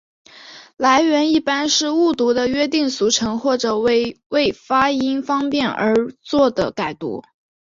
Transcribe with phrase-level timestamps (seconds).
[0.77, 4.17] 来源一般是误读的约定俗成或者为
[4.65, 5.93] 发音方便而
[6.23, 7.21] 作的改读。